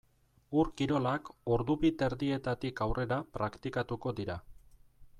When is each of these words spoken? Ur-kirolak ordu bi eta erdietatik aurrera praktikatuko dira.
Ur-kirolak 0.61 1.29
ordu 1.57 1.75
bi 1.83 1.91
eta 1.95 2.09
erdietatik 2.13 2.83
aurrera 2.89 3.23
praktikatuko 3.39 4.19
dira. 4.23 4.43